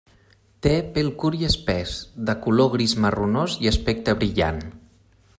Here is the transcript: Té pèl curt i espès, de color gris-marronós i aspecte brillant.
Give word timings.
Té 0.67 0.71
pèl 0.95 1.09
curt 1.23 1.39
i 1.39 1.45
espès, 1.49 1.91
de 2.29 2.35
color 2.45 2.71
gris-marronós 2.77 3.57
i 3.67 3.69
aspecte 3.73 4.17
brillant. 4.23 4.63